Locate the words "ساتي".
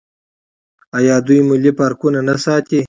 2.43-2.79